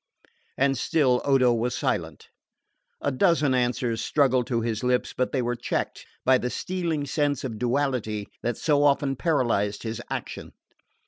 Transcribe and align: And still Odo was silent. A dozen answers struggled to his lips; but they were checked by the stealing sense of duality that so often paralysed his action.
And 0.57 0.79
still 0.79 1.21
Odo 1.25 1.53
was 1.53 1.77
silent. 1.77 2.29
A 3.01 3.11
dozen 3.11 3.53
answers 3.53 4.03
struggled 4.03 4.47
to 4.47 4.61
his 4.61 4.83
lips; 4.83 5.13
but 5.13 5.31
they 5.31 5.43
were 5.43 5.55
checked 5.55 6.07
by 6.25 6.39
the 6.39 6.49
stealing 6.49 7.05
sense 7.05 7.43
of 7.43 7.59
duality 7.59 8.25
that 8.41 8.57
so 8.57 8.83
often 8.83 9.15
paralysed 9.15 9.83
his 9.83 10.01
action. 10.09 10.53